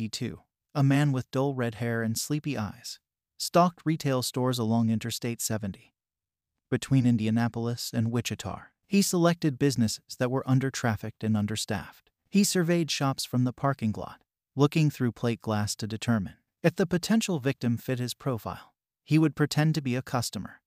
In 0.00 0.04
1992, 0.04 0.42
a 0.74 0.82
man 0.82 1.12
with 1.12 1.30
dull 1.30 1.54
red 1.54 1.74
hair 1.74 2.02
and 2.02 2.16
sleepy 2.16 2.56
eyes 2.56 2.98
stalked 3.36 3.82
retail 3.84 4.22
stores 4.22 4.58
along 4.58 4.88
Interstate 4.88 5.42
70 5.42 5.92
between 6.70 7.04
Indianapolis 7.04 7.90
and 7.92 8.10
Wichita. 8.10 8.62
He 8.86 9.02
selected 9.02 9.58
businesses 9.58 10.16
that 10.18 10.30
were 10.30 10.48
under-trafficked 10.48 11.22
and 11.22 11.36
understaffed. 11.36 12.08
He 12.30 12.44
surveyed 12.44 12.90
shops 12.90 13.26
from 13.26 13.44
the 13.44 13.52
parking 13.52 13.92
lot, 13.94 14.22
looking 14.56 14.88
through 14.88 15.12
plate 15.12 15.42
glass 15.42 15.76
to 15.76 15.86
determine 15.86 16.36
if 16.62 16.76
the 16.76 16.86
potential 16.86 17.38
victim 17.38 17.76
fit 17.76 17.98
his 17.98 18.14
profile. 18.14 18.72
He 19.04 19.18
would 19.18 19.36
pretend 19.36 19.74
to 19.74 19.82
be 19.82 19.96
a 19.96 20.02
customer, 20.02 20.62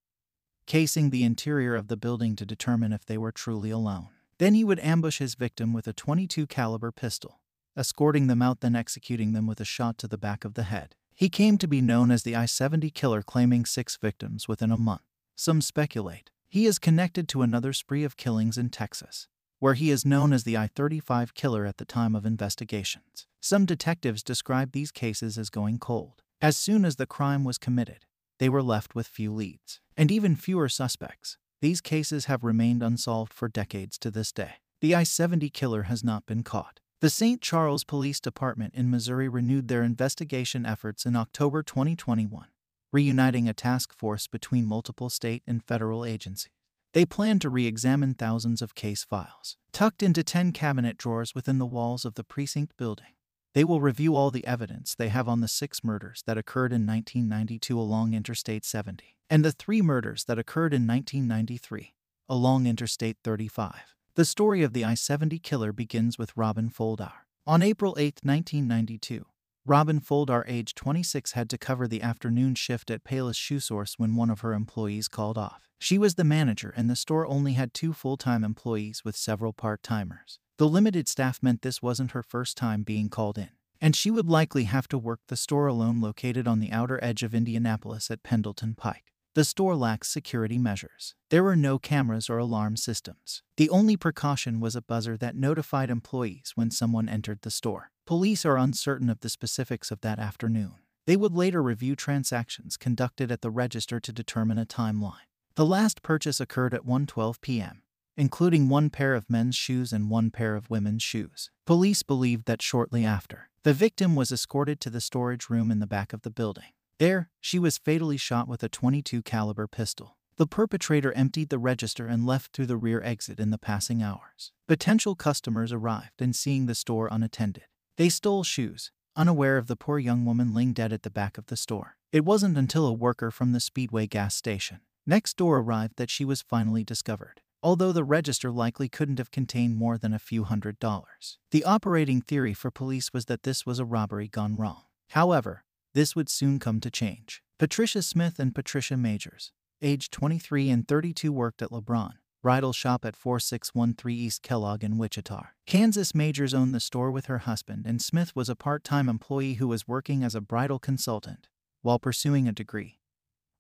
casing 0.68 1.10
the 1.10 1.24
interior 1.24 1.74
of 1.74 1.88
the 1.88 1.98
building 1.98 2.36
to 2.36 2.46
determine 2.46 2.94
if 2.94 3.04
they 3.04 3.18
were 3.18 3.32
truly 3.32 3.72
alone. 3.72 4.10
Then 4.38 4.54
he 4.54 4.64
would 4.64 4.80
ambush 4.80 5.18
his 5.18 5.34
victim 5.34 5.74
with 5.74 5.88
a 5.88 5.94
22 5.94 6.46
caliber 6.46 6.92
pistol, 6.92 7.40
escorting 7.78 8.28
them 8.28 8.42
out 8.42 8.62
then 8.62 8.76
executing 8.76 9.34
them 9.34 9.48
with 9.48 9.60
a 9.60 9.66
shot 9.66 9.98
to 10.00 10.08
the 10.08 10.18
back 10.18 10.46
of 10.46 10.54
the 10.54 10.64
head. 10.64 10.96
He 11.16 11.30
came 11.30 11.58
to 11.60 11.68
be 11.68 11.82
known 11.82 12.12
as 12.12 12.24
the 12.24 12.36
I-70 12.36 12.94
killer 12.94 13.22
claiming 13.22 13.66
6 13.66 13.98
victims 13.98 14.48
within 14.48 14.72
a 14.72 14.78
month. 14.78 15.02
Some 15.36 15.62
speculate 15.62 16.30
he 16.54 16.68
is 16.68 16.78
connected 16.78 17.28
to 17.30 17.42
another 17.42 17.74
spree 17.74 18.04
of 18.04 18.16
killings 18.16 18.60
in 18.60 18.70
Texas, 18.70 19.28
where 19.58 19.74
he 19.74 19.90
is 19.90 20.06
known 20.06 20.32
as 20.32 20.44
the 20.44 20.56
I-35 20.56 21.34
killer 21.34 21.66
at 21.66 21.78
the 21.78 21.86
time 21.86 22.14
of 22.14 22.28
investigations. 22.28 23.26
Some 23.40 23.66
detectives 23.66 24.22
describe 24.22 24.72
these 24.72 24.92
cases 24.92 25.40
as 25.40 25.50
going 25.50 25.80
cold. 25.80 26.22
As 26.42 26.56
soon 26.56 26.86
as 26.86 26.98
the 26.98 27.08
crime 27.08 27.44
was 27.44 27.58
committed, 27.58 28.06
they 28.38 28.50
were 28.50 28.62
left 28.62 28.94
with 28.94 29.08
few 29.08 29.34
leads, 29.34 29.80
and 29.98 30.12
even 30.12 30.36
fewer 30.36 30.70
suspects. 30.70 31.40
These 31.60 31.82
cases 31.82 32.26
have 32.26 32.44
remained 32.44 32.84
unsolved 32.84 33.34
for 33.34 33.48
decades 33.48 33.98
to 33.98 34.12
this 34.12 34.32
day. 34.32 34.56
The 34.80 34.96
I-70 34.96 35.52
killer 35.54 35.84
has 35.84 36.04
not 36.04 36.28
been 36.28 36.44
caught. 36.44 36.82
The 37.04 37.10
St. 37.10 37.42
Charles 37.42 37.84
Police 37.84 38.22
Department 38.22 38.74
in 38.76 38.90
Missouri 38.90 39.28
renewed 39.28 39.68
their 39.68 39.84
investigation 39.84 40.66
efforts 40.66 41.06
in 41.06 41.18
October 41.18 41.62
2021, 41.62 42.46
reuniting 42.94 43.50
a 43.50 43.54
task 43.54 43.94
force 43.94 44.26
between 44.28 44.66
multiple 44.66 45.10
state 45.10 45.44
and 45.46 45.62
federal 45.62 46.06
agencies. 46.06 46.54
They 46.94 47.06
plan 47.06 47.40
to 47.40 47.50
re 47.50 47.68
examine 47.68 48.14
thousands 48.14 48.62
of 48.62 48.74
case 48.74 49.04
files, 49.04 49.58
tucked 49.74 50.02
into 50.02 50.24
10 50.24 50.54
cabinet 50.54 50.98
drawers 50.98 51.36
within 51.36 51.58
the 51.58 51.66
walls 51.66 52.06
of 52.06 52.16
the 52.16 52.24
precinct 52.24 52.78
building. 52.78 53.16
They 53.54 53.66
will 53.66 53.82
review 53.82 54.16
all 54.16 54.32
the 54.32 54.48
evidence 54.48 54.96
they 54.96 55.10
have 55.10 55.28
on 55.28 55.42
the 55.42 55.50
six 55.50 55.84
murders 55.84 56.24
that 56.26 56.38
occurred 56.38 56.72
in 56.72 56.88
1992 56.88 57.78
along 57.78 58.14
Interstate 58.14 58.64
70 58.64 59.18
and 59.30 59.44
the 59.44 59.52
three 59.52 59.82
murders 59.82 60.24
that 60.24 60.40
occurred 60.40 60.74
in 60.74 60.88
1993 60.88 61.96
along 62.30 62.66
Interstate 62.66 63.18
35. 63.26 63.94
The 64.16 64.26
story 64.26 64.62
of 64.62 64.74
the 64.74 64.86
I 64.86 64.94
70 64.94 65.40
killer 65.40 65.74
begins 65.74 66.20
with 66.20 66.38
Robin 66.38 66.70
Fuldauer. 66.70 67.26
On 67.48 67.64
April 67.64 67.96
8, 67.98 68.20
1992, 68.22 69.26
Robin 69.66 70.00
Fuldauer, 70.00 70.44
age 70.48 70.76
26, 70.76 71.32
had 71.32 71.50
to 71.50 71.58
cover 71.58 71.88
the 71.88 72.04
afternoon 72.04 72.54
shift 72.54 72.92
at 72.92 73.04
Payless 73.04 73.38
Shoe 73.38 73.60
Source 73.60 73.96
when 73.98 74.16
one 74.16 74.30
of 74.30 74.42
her 74.42 74.54
employees 74.54 75.08
called 75.08 75.36
off. 75.36 75.68
She 75.80 75.98
was 75.98 76.14
the 76.14 76.24
manager, 76.24 76.72
and 76.78 76.92
the 76.92 76.96
store 76.96 77.26
only 77.26 77.54
had 77.54 77.74
two 77.74 77.92
full 77.92 78.16
time 78.16 78.44
employees 78.44 79.02
with 79.04 79.16
several 79.16 79.52
part 79.52 79.82
timers. 79.82 80.38
The 80.60 80.70
limited 80.70 81.08
staff 81.08 81.42
meant 81.42 81.64
this 81.64 81.82
wasn't 81.82 82.12
her 82.12 82.22
first 82.22 82.56
time 82.56 82.84
being 82.84 83.10
called 83.10 83.40
in, 83.40 83.50
and 83.82 83.96
she 83.96 84.12
would 84.12 84.28
likely 84.28 84.66
have 84.66 84.88
to 84.90 84.98
work 85.00 85.22
the 85.28 85.36
store 85.36 85.66
alone 85.66 86.02
located 86.02 86.48
on 86.48 86.60
the 86.60 86.72
outer 86.72 87.04
edge 87.04 87.24
of 87.24 87.34
Indianapolis 87.34 88.12
at 88.12 88.22
Pendleton 88.22 88.76
Pike. 88.76 89.13
The 89.36 89.44
store 89.44 89.76
lacks 89.76 90.10
security 90.10 90.60
measures. 90.60 91.16
There 91.32 91.44
were 91.44 91.56
no 91.56 91.80
cameras 91.80 92.30
or 92.30 92.38
alarm 92.38 92.78
systems. 92.78 93.42
The 93.58 93.68
only 93.72 93.98
precaution 93.98 94.60
was 94.60 94.76
a 94.76 94.82
buzzer 94.82 95.18
that 95.18 95.36
notified 95.36 95.90
employees 95.90 96.52
when 96.54 96.70
someone 96.70 97.10
entered 97.10 97.40
the 97.42 97.50
store. 97.50 97.90
Police 98.06 98.46
are 98.46 98.58
uncertain 98.58 99.10
of 99.10 99.22
the 99.22 99.30
specifics 99.30 99.90
of 99.90 100.02
that 100.02 100.20
afternoon. 100.20 100.76
They 101.08 101.16
would 101.16 101.34
later 101.34 101.64
review 101.64 101.96
transactions 101.96 102.78
conducted 102.78 103.32
at 103.32 103.42
the 103.42 103.50
register 103.50 104.00
to 104.02 104.14
determine 104.14 104.60
a 104.60 104.68
timeline. 104.68 105.26
The 105.56 105.66
last 105.66 106.04
purchase 106.04 106.40
occurred 106.40 106.76
at 106.76 106.86
1:12 106.86 107.42
p.m., 107.42 107.82
including 108.16 108.70
one 108.70 108.92
pair 108.92 109.16
of 109.16 109.32
men's 109.32 109.56
shoes 109.56 109.92
and 109.92 110.12
one 110.12 110.30
pair 110.30 110.56
of 110.56 110.70
women's 110.70 111.02
shoes. 111.02 111.50
Police 111.66 112.04
believed 112.04 112.46
that 112.46 112.62
shortly 112.62 113.04
after, 113.04 113.50
the 113.64 113.74
victim 113.74 114.16
was 114.16 114.32
escorted 114.32 114.80
to 114.82 114.92
the 114.92 115.02
storage 115.02 115.50
room 115.50 115.72
in 115.72 115.80
the 115.80 115.88
back 115.88 116.14
of 116.14 116.22
the 116.22 116.30
building. 116.30 116.74
There, 117.04 117.30
she 117.42 117.60
was 117.60 117.78
fatally 117.78 118.16
shot 118.16 118.48
with 118.48 118.64
a 118.64 118.70
22 118.70 119.24
caliber 119.24 119.68
pistol. 119.68 120.16
The 120.38 120.48
perpetrator 120.48 121.12
emptied 121.12 121.50
the 121.50 121.60
register 121.60 122.08
and 122.08 122.26
left 122.26 122.54
through 122.54 122.68
the 122.68 122.78
rear 122.78 123.02
exit 123.04 123.42
in 123.42 123.50
the 123.50 123.58
passing 123.58 124.02
hours. 124.02 124.54
Potential 124.70 125.14
customers 125.14 125.74
arrived 125.74 126.22
and 126.22 126.34
seeing 126.34 126.66
the 126.66 126.74
store 126.74 127.10
unattended. 127.12 127.66
They 127.98 128.08
stole 128.08 128.46
shoes, 128.46 128.94
unaware 129.18 129.58
of 129.58 129.68
the 129.68 129.76
poor 129.76 130.00
young 130.00 130.24
woman 130.24 130.54
laying 130.54 130.72
dead 130.72 130.94
at 130.94 131.04
the 131.04 131.10
back 131.10 131.38
of 131.38 131.48
the 131.48 131.58
store. 131.58 131.98
It 132.14 132.24
wasn't 132.24 132.58
until 132.58 132.88
a 132.88 132.94
worker 132.94 133.32
from 133.32 133.52
the 133.52 133.60
Speedway 133.60 134.08
gas 134.08 134.34
station 134.34 134.80
next 135.06 135.36
door 135.36 135.58
arrived 135.58 135.98
that 135.98 136.10
she 136.10 136.24
was 136.24 136.42
finally 136.42 136.86
discovered 136.86 137.42
although 137.62 137.94
the 137.94 138.04
register 138.04 138.52
likely 138.52 138.90
couldn't 138.90 139.20
have 139.20 139.32
contained 139.32 139.76
more 139.76 139.98
than 139.98 140.14
a 140.14 140.20
few 140.20 140.44
hundred 140.44 140.78
dollars. 140.80 141.38
The 141.52 141.64
operating 141.64 142.22
theory 142.22 142.54
for 142.54 142.72
police 142.72 143.14
was 143.14 143.26
that 143.26 143.44
this 143.44 143.66
was 143.66 143.80
a 143.80 143.86
robbery 143.86 144.28
gone 144.28 144.58
wrong. 144.58 144.84
However, 145.12 145.64
this 145.94 146.16
would 146.16 146.30
soon 146.30 146.60
come 146.60 146.80
to 146.80 146.92
change. 146.92 147.42
Patricia 147.60 148.02
Smith 148.02 148.40
and 148.40 148.54
Patricia 148.54 148.96
Magers, 148.96 149.52
age 149.82 150.10
23 150.10 150.70
and 150.70 150.88
32, 150.88 151.32
worked 151.32 151.62
at 151.62 151.70
LeBron 151.70 152.14
bridal 152.44 152.74
shop 152.74 153.06
at 153.06 153.16
4613 153.16 154.18
East 154.18 154.44
Kellogg 154.44 154.84
in 154.84 154.98
Wichita. 154.98 155.48
Kansas 155.66 156.12
Magers 156.12 156.54
owned 156.54 156.76
the 156.76 156.82
store 156.82 157.10
with 157.10 157.28
her 157.28 157.40
husband, 157.40 157.86
and 157.88 158.02
Smith 158.02 158.36
was 158.36 158.50
a 158.50 158.56
part 158.56 158.84
time 158.84 159.08
employee 159.08 159.54
who 159.54 159.68
was 159.68 159.88
working 159.88 160.24
as 160.24 160.36
a 160.36 160.42
bridal 160.42 160.78
consultant 160.78 161.48
while 161.82 161.98
pursuing 161.98 162.48
a 162.48 162.52
degree. 162.52 163.00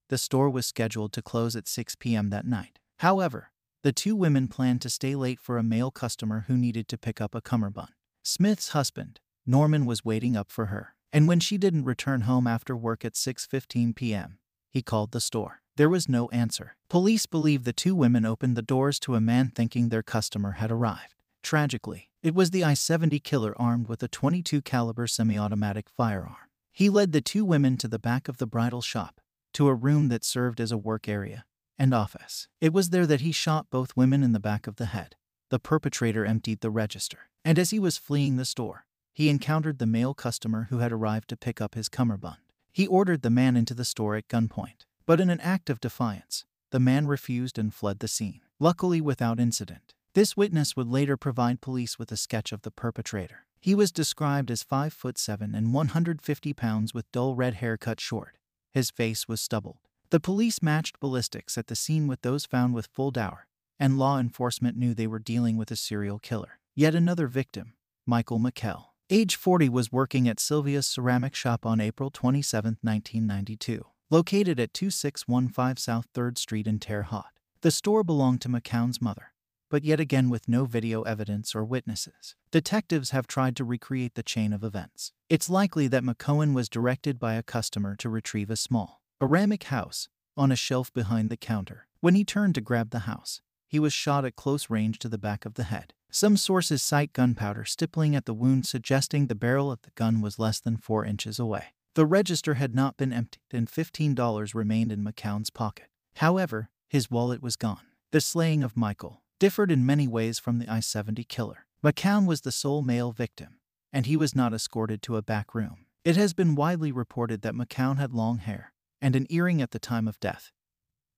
The 0.09 0.17
store 0.17 0.49
was 0.49 0.67
scheduled 0.67 1.13
to 1.13 1.21
close 1.21 1.55
at 1.55 1.67
6 1.67 1.95
p.m. 1.95 2.29
that 2.29 2.45
night. 2.45 2.77
However, 2.99 3.51
the 3.83 3.93
two 3.93 4.15
women 4.15 4.49
planned 4.49 4.81
to 4.81 4.89
stay 4.89 5.15
late 5.15 5.39
for 5.39 5.57
a 5.57 5.63
male 5.63 5.89
customer 5.89 6.43
who 6.47 6.57
needed 6.57 6.87
to 6.89 6.97
pick 6.97 7.21
up 7.21 7.33
a 7.33 7.41
cummerbund. 7.41 7.89
Smith's 8.21 8.69
husband, 8.69 9.21
Norman, 9.45 9.85
was 9.85 10.05
waiting 10.05 10.35
up 10.35 10.51
for 10.51 10.67
her 10.67 10.95
and 11.13 11.27
when 11.27 11.39
she 11.39 11.57
didn't 11.57 11.85
return 11.85 12.21
home 12.21 12.47
after 12.47 12.75
work 12.75 13.05
at 13.05 13.13
6:15 13.13 13.95
p.m., 13.95 14.39
he 14.69 14.81
called 14.81 15.11
the 15.11 15.21
store. 15.21 15.61
There 15.77 15.89
was 15.89 16.09
no 16.09 16.27
answer. 16.29 16.75
Police 16.89 17.27
believe 17.27 17.63
the 17.63 17.71
two 17.71 17.95
women 17.95 18.25
opened 18.25 18.57
the 18.57 18.61
doors 18.61 18.99
to 19.01 19.15
a 19.15 19.21
man 19.21 19.51
thinking 19.53 19.89
their 19.89 20.03
customer 20.03 20.53
had 20.53 20.71
arrived. 20.71 21.15
Tragically, 21.43 22.09
it 22.23 22.33
was 22.33 22.49
the 22.49 22.63
I-70 22.63 23.23
killer 23.23 23.53
armed 23.57 23.87
with 23.87 24.01
a 24.01 24.07
22 24.07 24.61
caliber 24.61 25.07
semi-automatic 25.07 25.89
firearm. 25.89 26.49
He 26.71 26.89
led 26.89 27.11
the 27.11 27.21
two 27.21 27.45
women 27.45 27.77
to 27.77 27.87
the 27.87 27.99
back 27.99 28.27
of 28.27 28.37
the 28.37 28.47
bridal 28.47 28.81
shop, 28.81 29.21
to 29.53 29.67
a 29.67 29.75
room 29.75 30.09
that 30.09 30.23
served 30.23 30.59
as 30.59 30.71
a 30.71 30.77
work 30.77 31.07
area 31.07 31.45
and 31.77 31.93
office. 31.93 32.47
It 32.61 32.73
was 32.73 32.89
there 32.89 33.05
that 33.05 33.21
he 33.21 33.31
shot 33.31 33.69
both 33.69 33.97
women 33.97 34.23
in 34.23 34.31
the 34.31 34.39
back 34.39 34.67
of 34.67 34.77
the 34.77 34.87
head. 34.87 35.15
The 35.49 35.59
perpetrator 35.59 36.25
emptied 36.25 36.61
the 36.61 36.71
register, 36.71 37.29
and 37.45 37.59
as 37.59 37.69
he 37.69 37.79
was 37.79 37.97
fleeing 37.97 38.37
the 38.37 38.45
store, 38.45 38.85
he 39.13 39.29
encountered 39.29 39.77
the 39.77 39.85
male 39.85 40.13
customer 40.13 40.67
who 40.69 40.79
had 40.79 40.91
arrived 40.91 41.29
to 41.29 41.37
pick 41.37 41.61
up 41.61 41.75
his 41.75 41.87
cummerbund. 41.87 42.37
He 42.71 42.87
ordered 42.87 43.21
the 43.21 43.29
man 43.29 43.55
into 43.55 43.73
the 43.73 43.85
store 43.85 44.15
at 44.15 44.27
gunpoint, 44.27 44.85
but 45.05 45.21
in 45.21 45.29
an 45.29 45.39
act 45.41 45.69
of 45.69 45.79
defiance, 45.79 46.45
the 46.71 46.79
man 46.79 47.05
refused 47.05 47.59
and 47.59 47.73
fled 47.73 47.99
the 47.99 48.07
scene, 48.07 48.41
luckily 48.59 48.99
without 48.99 49.39
incident. 49.39 49.93
This 50.15 50.35
witness 50.35 50.75
would 50.75 50.87
later 50.87 51.15
provide 51.15 51.61
police 51.61 51.99
with 51.99 52.11
a 52.11 52.17
sketch 52.17 52.51
of 52.51 52.63
the 52.63 52.71
perpetrator. 52.71 53.45
He 53.61 53.75
was 53.75 53.91
described 53.91 54.51
as 54.51 54.63
5 54.63 54.91
foot 54.91 55.17
7 55.17 55.55
and 55.55 55.73
150 55.73 56.53
pounds 56.53 56.93
with 56.93 57.11
dull 57.11 57.35
red 57.35 57.55
hair 57.55 57.77
cut 57.77 58.01
short. 58.01 58.37
His 58.71 58.89
face 58.89 59.27
was 59.27 59.39
stubbled. 59.39 59.77
The 60.09 60.19
police 60.19 60.61
matched 60.61 60.99
ballistics 60.99 61.57
at 61.57 61.67
the 61.67 61.75
scene 61.75 62.07
with 62.07 62.21
those 62.21 62.45
found 62.45 62.73
with 62.73 62.91
Fuldauer, 62.93 63.47
and 63.79 63.97
law 63.97 64.19
enforcement 64.19 64.77
knew 64.77 64.93
they 64.93 65.07
were 65.07 65.19
dealing 65.19 65.57
with 65.57 65.71
a 65.71 65.75
serial 65.75 66.19
killer. 66.19 66.59
Yet 66.75 66.93
another 66.93 67.27
victim, 67.27 67.73
Michael 68.05 68.39
McCown, 68.39 68.85
age 69.09 69.35
40, 69.35 69.69
was 69.69 69.91
working 69.91 70.27
at 70.27 70.39
Sylvia's 70.39 70.87
ceramic 70.87 71.35
shop 71.35 71.65
on 71.65 71.79
April 71.79 72.09
27, 72.09 72.77
1992, 72.81 73.85
located 74.09 74.59
at 74.59 74.73
2615 74.73 75.77
South 75.77 76.07
3rd 76.13 76.37
Street 76.37 76.67
in 76.67 76.79
Terre 76.79 77.03
Haute. 77.03 77.25
The 77.61 77.71
store 77.71 78.03
belonged 78.03 78.41
to 78.41 78.49
McCown's 78.49 79.01
mother, 79.01 79.33
but 79.69 79.83
yet 79.83 79.99
again 79.99 80.29
with 80.29 80.49
no 80.49 80.65
video 80.65 81.03
evidence 81.03 81.55
or 81.55 81.63
witnesses. 81.63 82.35
Detectives 82.51 83.11
have 83.11 83.27
tried 83.27 83.55
to 83.55 83.63
recreate 83.63 84.15
the 84.15 84.23
chain 84.23 84.51
of 84.51 84.63
events. 84.63 85.11
It's 85.29 85.49
likely 85.49 85.87
that 85.87 86.03
McCown 86.03 86.53
was 86.53 86.69
directed 86.69 87.19
by 87.19 87.35
a 87.35 87.43
customer 87.43 87.95
to 87.97 88.09
retrieve 88.09 88.49
a 88.49 88.55
small 88.55 89.01
ceramic 89.21 89.65
house 89.65 90.09
on 90.35 90.51
a 90.51 90.55
shelf 90.55 90.91
behind 90.91 91.29
the 91.29 91.37
counter. 91.37 91.87
When 92.01 92.15
he 92.15 92.25
turned 92.25 92.55
to 92.55 92.61
grab 92.61 92.89
the 92.89 92.99
house, 92.99 93.41
he 93.67 93.79
was 93.79 93.93
shot 93.93 94.25
at 94.25 94.35
close 94.35 94.69
range 94.69 94.99
to 94.99 95.09
the 95.09 95.17
back 95.17 95.45
of 95.45 95.53
the 95.53 95.63
head. 95.63 95.93
Some 96.15 96.37
sources 96.37 96.83
cite 96.83 97.11
gunpowder 97.11 97.65
stippling 97.65 98.15
at 98.15 98.25
the 98.25 98.35
wound, 98.35 98.67
suggesting 98.67 99.25
the 99.25 99.33
barrel 99.33 99.71
of 99.71 99.81
the 99.81 99.89
gun 99.95 100.21
was 100.21 100.37
less 100.37 100.59
than 100.59 100.77
four 100.77 101.03
inches 101.03 101.39
away. 101.39 101.73
The 101.95 102.05
register 102.05 102.53
had 102.53 102.75
not 102.75 102.97
been 102.97 103.11
emptied, 103.11 103.41
and 103.51 103.67
$15 103.67 104.53
remained 104.53 104.91
in 104.91 105.03
McCown's 105.03 105.49
pocket. 105.49 105.87
However, 106.17 106.69
his 106.87 107.09
wallet 107.09 107.41
was 107.41 107.55
gone. 107.55 107.81
The 108.11 108.21
slaying 108.21 108.61
of 108.61 108.77
Michael 108.77 109.23
differed 109.39 109.71
in 109.71 109.87
many 109.87 110.07
ways 110.07 110.37
from 110.37 110.59
the 110.59 110.71
I 110.71 110.81
70 110.81 111.23
killer. 111.23 111.65
McCown 111.83 112.27
was 112.27 112.41
the 112.41 112.51
sole 112.51 112.83
male 112.83 113.11
victim, 113.11 113.57
and 113.91 114.05
he 114.05 114.15
was 114.15 114.35
not 114.35 114.53
escorted 114.53 115.01
to 115.01 115.17
a 115.17 115.23
back 115.23 115.55
room. 115.55 115.87
It 116.05 116.15
has 116.15 116.33
been 116.35 116.53
widely 116.53 116.91
reported 116.91 117.41
that 117.41 117.55
McCown 117.55 117.97
had 117.97 118.13
long 118.13 118.37
hair 118.37 118.71
and 119.01 119.15
an 119.15 119.25
earring 119.31 119.63
at 119.63 119.71
the 119.71 119.79
time 119.79 120.07
of 120.07 120.19
death, 120.19 120.51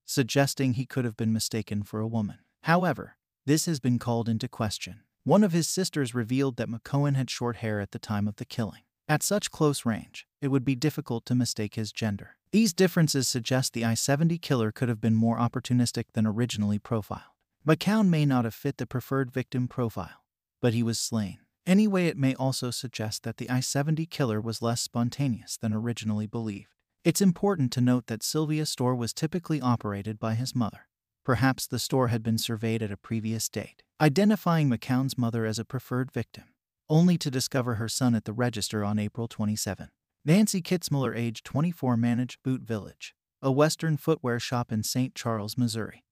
suggesting 0.06 0.75
he 0.75 0.86
could 0.86 1.03
have 1.03 1.18
been 1.18 1.33
mistaken 1.33 1.83
for 1.83 2.00
a 2.00 2.07
woman. 2.07 2.38
However, 2.62 3.18
this 3.45 3.68
has 3.68 3.80
been 3.80 4.00
called 4.00 4.27
into 4.27 4.47
question. 4.47 5.01
One 5.24 5.44
of 5.44 5.51
his 5.51 5.68
sisters 5.68 6.15
revealed 6.15 6.57
that 6.57 6.69
McCown 6.69 7.15
had 7.15 7.30
short 7.30 7.57
hair 7.57 7.80
at 7.80 7.92
the 7.92 8.00
time 8.00 8.27
of 8.27 8.38
the 8.38 8.45
killing. 8.45 8.81
At 9.07 9.21
such 9.21 9.51
close 9.51 9.86
range, 9.86 10.25
it 10.42 10.47
would 10.47 10.65
be 10.65 10.75
difficult 10.75 11.25
to 11.27 11.36
mistake 11.36 11.75
his 11.75 11.92
gender. 11.92 12.38
These 12.51 12.74
differences 12.74 13.27
suggest 13.27 13.74
the 13.74 13.86
I 13.86 13.94
70 13.94 14.39
killer 14.39 14.71
could 14.71 14.89
have 14.89 15.01
been 15.01 15.13
more 15.13 15.38
opportunistic 15.38 16.06
than 16.13 16.25
originally 16.25 16.80
profiled. 16.80 17.21
McCown 17.68 18.07
may 18.07 18.25
not 18.25 18.45
have 18.45 18.56
fit 18.56 18.77
the 18.77 18.88
preferred 18.88 19.31
victim 19.31 19.68
profile, 19.68 20.24
but 20.62 20.74
he 20.74 20.81
was 20.81 20.98
slain. 20.98 21.39
Anyway, 21.68 22.07
it 22.07 22.18
may 22.18 22.33
also 22.36 22.71
suggest 22.71 23.24
that 23.24 23.38
the 23.38 23.50
I 23.50 23.59
70 23.59 24.06
killer 24.07 24.39
was 24.39 24.62
less 24.62 24.81
spontaneous 24.81 25.57
than 25.57 25.74
originally 25.74 26.27
believed. 26.27 26.69
It's 27.03 27.21
important 27.21 27.71
to 27.74 27.81
note 27.81 28.07
that 28.07 28.24
Sylvia's 28.24 28.69
store 28.69 28.95
was 28.95 29.13
typically 29.13 29.62
operated 29.62 30.19
by 30.19 30.33
his 30.33 30.56
mother. 30.56 30.88
Perhaps 31.25 31.66
the 31.68 31.80
store 31.80 32.10
had 32.10 32.22
been 32.22 32.38
surveyed 32.38 32.83
at 32.83 32.92
a 32.92 32.98
previous 32.98 33.50
date, 33.50 33.81
identifying 34.00 34.69
McCown's 34.69 35.18
mother 35.18 35.45
as 35.45 35.57
a 35.57 35.66
preferred 35.66 36.12
victim, 36.12 36.44
only 36.88 37.18
to 37.18 37.31
discover 37.31 37.75
her 37.75 37.89
son 37.89 38.13
at 38.13 38.25
the 38.25 38.31
register 38.31 38.86
on 38.86 39.00
April 39.00 39.27
27. 39.27 39.89
Nancy 40.24 40.62
Kitzmiller, 40.62 41.18
age 41.18 41.42
24, 41.44 41.98
managed 41.98 42.44
Boot 42.44 42.62
Village, 42.62 43.16
a 43.42 43.51
Western 43.51 43.98
footwear 43.98 44.39
shop 44.39 44.72
in 44.72 44.83
St. 44.83 45.16
Charles, 45.16 45.57
Missouri, 45.57 46.06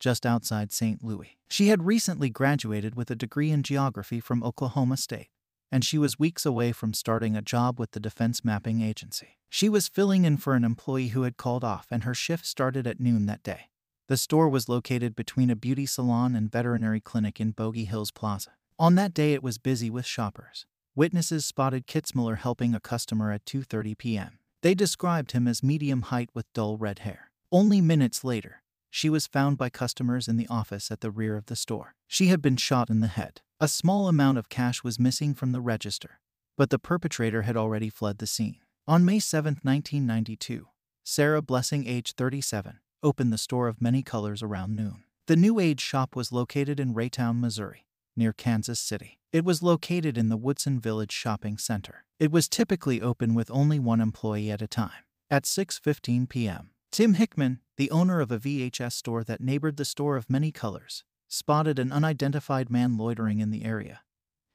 just 0.00 0.24
outside 0.24 0.72
St. 0.72 1.04
Louis. 1.04 1.36
She 1.50 1.68
had 1.68 1.84
recently 1.84 2.30
graduated 2.30 2.94
with 2.94 3.10
a 3.10 3.16
degree 3.16 3.50
in 3.50 3.62
geography 3.62 4.18
from 4.18 4.42
Oklahoma 4.42 4.96
State 4.96 5.28
and 5.74 5.84
she 5.84 5.98
was 5.98 6.20
weeks 6.20 6.46
away 6.46 6.70
from 6.70 6.94
starting 6.94 7.34
a 7.36 7.42
job 7.42 7.80
with 7.80 7.90
the 7.90 7.98
Defense 7.98 8.44
Mapping 8.44 8.80
Agency. 8.80 9.38
She 9.50 9.68
was 9.68 9.88
filling 9.88 10.24
in 10.24 10.36
for 10.36 10.54
an 10.54 10.62
employee 10.62 11.08
who 11.08 11.22
had 11.22 11.36
called 11.36 11.64
off, 11.64 11.88
and 11.90 12.04
her 12.04 12.14
shift 12.14 12.46
started 12.46 12.86
at 12.86 13.00
noon 13.00 13.26
that 13.26 13.42
day. 13.42 13.70
The 14.06 14.16
store 14.18 14.50
was 14.50 14.68
located 14.68 15.16
between 15.16 15.48
a 15.48 15.56
beauty 15.56 15.86
salon 15.86 16.34
and 16.34 16.52
veterinary 16.52 17.00
clinic 17.00 17.40
in 17.40 17.52
Bogey 17.52 17.86
Hills 17.86 18.10
Plaza. 18.10 18.50
On 18.78 18.96
that 18.96 19.14
day, 19.14 19.32
it 19.32 19.42
was 19.42 19.56
busy 19.56 19.88
with 19.88 20.04
shoppers. 20.04 20.66
Witnesses 20.94 21.46
spotted 21.46 21.86
Kitzmiller 21.86 22.36
helping 22.36 22.74
a 22.74 22.80
customer 22.80 23.32
at 23.32 23.46
2:30 23.46 23.96
p.m. 23.96 24.38
They 24.60 24.74
described 24.74 25.32
him 25.32 25.48
as 25.48 25.62
medium 25.62 26.02
height 26.02 26.28
with 26.34 26.52
dull 26.52 26.76
red 26.76 26.98
hair. 26.98 27.30
Only 27.50 27.80
minutes 27.80 28.22
later, 28.24 28.62
she 28.90 29.08
was 29.08 29.26
found 29.26 29.56
by 29.56 29.70
customers 29.70 30.28
in 30.28 30.36
the 30.36 30.48
office 30.48 30.90
at 30.90 31.00
the 31.00 31.10
rear 31.10 31.38
of 31.38 31.46
the 31.46 31.56
store. 31.56 31.94
She 32.06 32.26
had 32.26 32.42
been 32.42 32.56
shot 32.56 32.90
in 32.90 33.00
the 33.00 33.06
head. 33.06 33.40
A 33.58 33.68
small 33.68 34.06
amount 34.06 34.36
of 34.36 34.50
cash 34.50 34.84
was 34.84 35.00
missing 35.00 35.32
from 35.32 35.52
the 35.52 35.62
register, 35.62 36.20
but 36.58 36.68
the 36.68 36.78
perpetrator 36.78 37.42
had 37.42 37.56
already 37.56 37.88
fled 37.88 38.18
the 38.18 38.26
scene. 38.26 38.58
On 38.86 39.02
May 39.02 39.18
7, 39.18 39.60
1992, 39.62 40.68
Sarah 41.04 41.40
Blessing, 41.40 41.86
age 41.86 42.12
37, 42.12 42.80
opened 43.04 43.32
the 43.32 43.38
store 43.38 43.68
of 43.68 43.80
many 43.80 44.02
colors 44.02 44.42
around 44.42 44.74
noon. 44.74 45.04
The 45.26 45.36
New 45.36 45.60
Age 45.60 45.80
shop 45.80 46.16
was 46.16 46.32
located 46.32 46.80
in 46.80 46.94
Raytown, 46.94 47.38
Missouri, 47.38 47.86
near 48.16 48.32
Kansas 48.32 48.80
City. 48.80 49.20
It 49.32 49.44
was 49.44 49.62
located 49.62 50.18
in 50.18 50.28
the 50.28 50.36
Woodson 50.36 50.80
Village 50.80 51.12
Shopping 51.12 51.58
Center. 51.58 52.04
It 52.18 52.32
was 52.32 52.48
typically 52.48 53.02
open 53.02 53.34
with 53.34 53.50
only 53.50 53.78
one 53.78 54.00
employee 54.00 54.50
at 54.50 54.62
a 54.62 54.66
time. 54.66 55.04
At 55.30 55.44
6:15 55.44 56.28
p.m., 56.28 56.70
Tim 56.90 57.14
Hickman, 57.14 57.60
the 57.76 57.90
owner 57.90 58.20
of 58.20 58.30
a 58.30 58.38
VHS 58.38 58.92
store 58.92 59.24
that 59.24 59.40
neighbored 59.40 59.76
the 59.76 59.84
store 59.84 60.16
of 60.16 60.30
many 60.30 60.52
colors, 60.52 61.04
spotted 61.28 61.78
an 61.78 61.90
unidentified 61.90 62.70
man 62.70 62.96
loitering 62.96 63.40
in 63.40 63.50
the 63.50 63.64
area. 63.64 64.02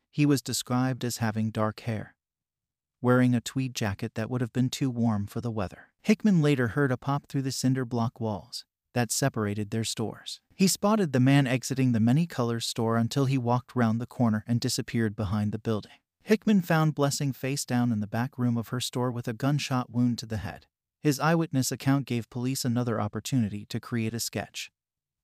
He 0.09 0.25
was 0.25 0.41
described 0.41 1.03
as 1.03 1.17
having 1.17 1.51
dark 1.51 1.81
hair, 1.81 2.15
wearing 3.01 3.35
a 3.35 3.41
tweed 3.41 3.75
jacket 3.75 4.15
that 4.15 4.29
would 4.29 4.41
have 4.41 4.53
been 4.53 4.69
too 4.69 4.89
warm 4.89 5.27
for 5.27 5.41
the 5.41 5.51
weather. 5.51 5.88
Hickman 6.09 6.41
later 6.41 6.69
heard 6.69 6.91
a 6.91 6.97
pop 6.97 7.27
through 7.27 7.43
the 7.43 7.51
cinder 7.51 7.85
block 7.85 8.19
walls 8.19 8.65
that 8.95 9.11
separated 9.11 9.69
their 9.69 9.83
stores. 9.83 10.41
He 10.55 10.67
spotted 10.67 11.13
the 11.13 11.19
man 11.19 11.45
exiting 11.45 11.91
the 11.91 11.99
many 11.99 12.25
colors 12.25 12.65
store 12.65 12.97
until 12.97 13.25
he 13.25 13.37
walked 13.37 13.75
round 13.75 14.01
the 14.01 14.07
corner 14.07 14.43
and 14.47 14.59
disappeared 14.59 15.15
behind 15.15 15.51
the 15.51 15.59
building. 15.59 15.91
Hickman 16.23 16.61
found 16.61 16.95
Blessing 16.95 17.31
face 17.31 17.63
down 17.63 17.91
in 17.91 17.99
the 17.99 18.07
back 18.07 18.39
room 18.39 18.57
of 18.57 18.69
her 18.69 18.79
store 18.79 19.11
with 19.11 19.27
a 19.27 19.33
gunshot 19.33 19.91
wound 19.91 20.17
to 20.17 20.25
the 20.25 20.37
head. 20.37 20.65
His 20.99 21.19
eyewitness 21.19 21.71
account 21.71 22.07
gave 22.07 22.27
police 22.31 22.65
another 22.65 22.99
opportunity 22.99 23.65
to 23.65 23.79
create 23.79 24.15
a 24.15 24.19
sketch, 24.19 24.71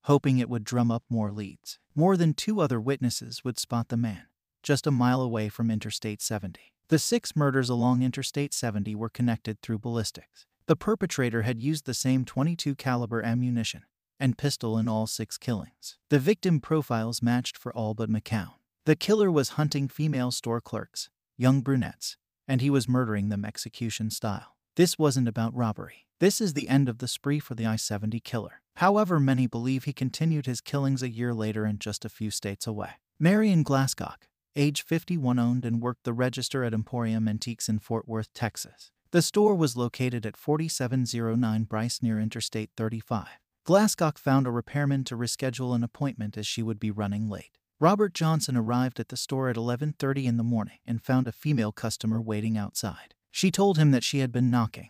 hoping 0.03 0.37
it 0.37 0.51
would 0.51 0.63
drum 0.63 0.91
up 0.91 1.03
more 1.09 1.31
leads. 1.31 1.79
More 1.95 2.15
than 2.15 2.35
two 2.35 2.59
other 2.59 2.79
witnesses 2.79 3.43
would 3.43 3.57
spot 3.57 3.89
the 3.89 3.97
man, 3.97 4.27
just 4.61 4.85
a 4.85 4.91
mile 4.91 5.23
away 5.23 5.49
from 5.49 5.71
Interstate 5.71 6.21
70. 6.21 6.73
The 6.89 6.99
six 6.99 7.35
murders 7.35 7.69
along 7.69 8.03
Interstate 8.03 8.53
70 8.53 8.93
were 8.93 9.09
connected 9.09 9.63
through 9.63 9.79
ballistics. 9.79 10.45
The 10.67 10.75
perpetrator 10.75 11.43
had 11.43 11.61
used 11.61 11.85
the 11.85 11.93
same 11.93 12.25
22 12.25 12.73
caliber 12.75 13.23
ammunition 13.23 13.83
and 14.19 14.37
pistol 14.37 14.79
in 14.79 14.87
all 14.87 15.05
six 15.05 15.37
killings. 15.37 15.97
The 16.09 16.17
victim 16.17 16.59
profiles 16.59 17.21
matched 17.21 17.55
for 17.55 17.71
all 17.75 17.93
but 17.93 18.09
McCown. 18.09 18.53
The 18.85 18.95
killer 18.95 19.31
was 19.31 19.49
hunting 19.49 19.87
female 19.87 20.31
store 20.31 20.61
clerks, 20.61 21.09
young 21.37 21.61
brunettes, 21.61 22.17
and 22.47 22.61
he 22.61 22.71
was 22.71 22.89
murdering 22.89 23.29
them 23.29 23.45
execution 23.45 24.09
style. 24.09 24.55
This 24.75 24.97
wasn't 24.97 25.27
about 25.27 25.55
robbery. 25.55 26.07
This 26.19 26.41
is 26.41 26.53
the 26.53 26.69
end 26.69 26.89
of 26.89 26.97
the 26.97 27.07
spree 27.07 27.39
for 27.39 27.53
the 27.53 27.65
I 27.65 27.75
70 27.75 28.19
killer. 28.21 28.61
However, 28.77 29.19
many 29.19 29.47
believe 29.47 29.83
he 29.83 29.93
continued 29.93 30.47
his 30.47 30.61
killings 30.61 31.03
a 31.03 31.09
year 31.09 31.33
later 31.33 31.65
and 31.65 31.79
just 31.79 32.05
a 32.05 32.09
few 32.09 32.31
states 32.31 32.65
away. 32.65 32.91
Mary 33.19 33.51
Ann 33.51 33.63
Glasscock, 33.63 34.23
age 34.55 34.81
51, 34.81 35.37
owned 35.37 35.63
and 35.63 35.81
worked 35.81 36.05
the 36.05 36.13
register 36.13 36.63
at 36.63 36.73
Emporium 36.73 37.27
Antiques 37.27 37.69
in 37.69 37.79
Fort 37.79 38.07
Worth, 38.07 38.33
Texas. 38.33 38.91
The 39.15 39.21
store 39.21 39.55
was 39.55 39.77
located 39.77 40.25
at 40.25 40.35
4709 40.35 41.63
Bryce 41.63 42.01
near 42.01 42.19
Interstate 42.19 42.71
35. 42.75 43.25
Glasscock 43.65 44.17
found 44.17 44.45
a 44.45 44.51
repairman 44.51 45.05
to 45.05 45.15
reschedule 45.15 45.73
an 45.73 45.85
appointment 45.85 46.37
as 46.37 46.45
she 46.45 46.61
would 46.61 46.81
be 46.81 46.91
running 46.91 47.29
late. 47.29 47.57
Robert 47.79 48.13
Johnson 48.13 48.57
arrived 48.57 48.99
at 48.99 49.07
the 49.07 49.15
store 49.15 49.47
at 49.47 49.55
11:30 49.55 50.25
in 50.25 50.35
the 50.35 50.43
morning 50.43 50.79
and 50.85 51.01
found 51.01 51.29
a 51.29 51.31
female 51.31 51.71
customer 51.71 52.21
waiting 52.21 52.57
outside. 52.57 53.15
She 53.31 53.51
told 53.51 53.77
him 53.77 53.91
that 53.91 54.03
she 54.03 54.19
had 54.19 54.33
been 54.33 54.51
knocking, 54.51 54.89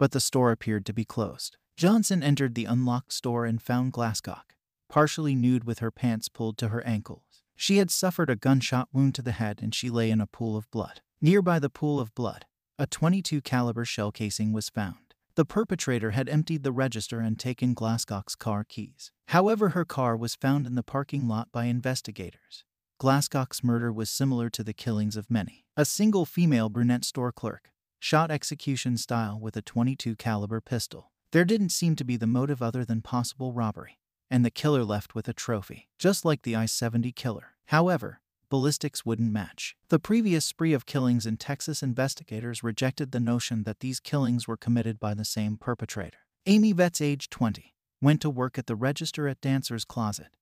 but 0.00 0.10
the 0.10 0.18
store 0.18 0.50
appeared 0.50 0.84
to 0.86 0.92
be 0.92 1.04
closed. 1.04 1.56
Johnson 1.76 2.24
entered 2.24 2.56
the 2.56 2.64
unlocked 2.64 3.12
store 3.12 3.46
and 3.46 3.62
found 3.62 3.92
Glasscock, 3.92 4.56
partially 4.88 5.36
nude 5.36 5.62
with 5.62 5.78
her 5.78 5.92
pants 5.92 6.28
pulled 6.28 6.58
to 6.58 6.70
her 6.70 6.84
ankles. 6.84 7.44
She 7.54 7.76
had 7.76 7.92
suffered 7.92 8.30
a 8.30 8.34
gunshot 8.34 8.88
wound 8.92 9.14
to 9.14 9.22
the 9.22 9.38
head 9.38 9.60
and 9.62 9.72
she 9.72 9.90
lay 9.90 10.10
in 10.10 10.20
a 10.20 10.26
pool 10.26 10.56
of 10.56 10.68
blood. 10.72 11.02
Nearby 11.20 11.60
the 11.60 11.70
pool 11.70 12.00
of 12.00 12.12
blood, 12.16 12.46
a 12.80 12.86
22 12.86 13.42
caliber 13.42 13.84
shell 13.84 14.10
casing 14.10 14.54
was 14.54 14.70
found. 14.70 15.12
The 15.34 15.44
perpetrator 15.44 16.12
had 16.12 16.30
emptied 16.30 16.62
the 16.62 16.72
register 16.72 17.20
and 17.20 17.38
taken 17.38 17.74
Glasscock's 17.74 18.34
car 18.34 18.64
keys. 18.64 19.12
However, 19.28 19.70
her 19.70 19.84
car 19.84 20.16
was 20.16 20.34
found 20.34 20.66
in 20.66 20.76
the 20.76 20.82
parking 20.82 21.28
lot 21.28 21.48
by 21.52 21.66
investigators. 21.66 22.64
Glasscock's 22.98 23.62
murder 23.62 23.92
was 23.92 24.08
similar 24.08 24.48
to 24.48 24.64
the 24.64 24.72
killings 24.72 25.18
of 25.18 25.30
many. 25.30 25.66
A 25.76 25.84
single 25.84 26.24
female 26.24 26.70
brunette 26.70 27.04
store 27.04 27.32
clerk, 27.32 27.70
shot 27.98 28.30
execution 28.30 28.96
style 28.96 29.38
with 29.38 29.58
a 29.58 29.62
22 29.62 30.16
caliber 30.16 30.62
pistol. 30.62 31.12
There 31.32 31.44
didn't 31.44 31.72
seem 31.72 31.96
to 31.96 32.04
be 32.04 32.16
the 32.16 32.26
motive 32.26 32.62
other 32.62 32.86
than 32.86 33.02
possible 33.02 33.52
robbery, 33.52 33.98
and 34.30 34.42
the 34.42 34.50
killer 34.50 34.84
left 34.84 35.14
with 35.14 35.28
a 35.28 35.34
trophy, 35.34 35.90
just 35.98 36.24
like 36.24 36.42
the 36.42 36.56
I-70 36.56 37.14
killer. 37.14 37.56
However, 37.66 38.22
ballistics 38.50 39.06
wouldn't 39.06 39.32
match. 39.32 39.76
The 39.88 39.98
previous 39.98 40.44
spree 40.44 40.74
of 40.74 40.84
killings 40.84 41.24
in 41.24 41.38
Texas 41.38 41.82
investigators 41.82 42.62
rejected 42.62 43.12
the 43.12 43.20
notion 43.20 43.62
that 43.62 43.80
these 43.80 44.00
killings 44.00 44.46
were 44.46 44.58
committed 44.58 45.00
by 45.00 45.14
the 45.14 45.24
same 45.24 45.56
perpetrator. 45.56 46.18
Amy 46.44 46.74
Vess, 46.74 47.00
age 47.00 47.30
20, 47.30 47.74
went 48.02 48.20
to 48.20 48.28
work 48.28 48.58
at 48.58 48.66
the 48.66 48.76
register 48.76 49.28
at 49.28 49.40
Dancer's 49.40 49.84
Closet, 49.84 50.36